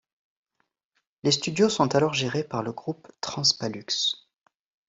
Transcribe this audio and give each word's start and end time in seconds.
Les 1.21 1.29
studios 1.31 1.69
sont 1.69 1.93
alors 1.93 2.15
gérés 2.15 2.43
par 2.43 2.63
le 2.63 2.71
groupe 2.71 3.07
Transpalux. 3.21 4.15